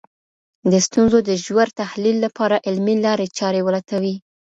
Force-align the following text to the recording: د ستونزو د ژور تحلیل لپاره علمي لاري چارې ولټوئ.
د 0.71 0.73
ستونزو 0.87 1.17
د 1.29 1.31
ژور 1.45 1.67
تحلیل 1.81 2.17
لپاره 2.25 2.61
علمي 2.67 2.95
لاري 3.05 3.27
چارې 3.37 3.59
ولټوئ. 3.63 4.15